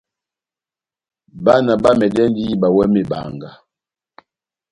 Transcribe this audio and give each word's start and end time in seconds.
Bána 1.43 1.73
bamɛdɛndi 1.83 2.39
ihíba 2.43 2.67
iwɛ 2.71 2.83
mebanga. 2.93 3.49